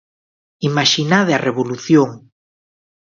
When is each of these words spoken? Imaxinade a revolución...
Imaxinade 0.69 1.31
a 1.33 1.43
revolución... 1.47 2.09